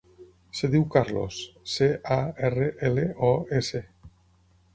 [0.53, 1.37] Es diu Carlos:
[1.73, 2.17] ce, a,
[2.49, 3.85] erra, ela, o, essa.